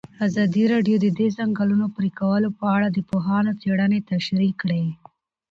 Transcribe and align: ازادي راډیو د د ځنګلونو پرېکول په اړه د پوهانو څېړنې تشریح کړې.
ازادي 0.27 0.63
راډیو 0.73 0.97
د 1.01 1.07
د 1.19 1.21
ځنګلونو 1.37 1.85
پرېکول 1.95 2.43
په 2.59 2.65
اړه 2.75 2.87
د 2.91 2.99
پوهانو 3.09 3.51
څېړنې 3.61 3.99
تشریح 4.11 4.51
کړې. 4.61 4.83